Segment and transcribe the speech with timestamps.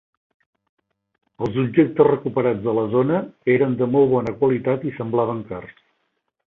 [1.47, 3.21] Els objectes recuperats de la zona
[3.59, 5.81] eren de molt bona qualitat i semblaven cars.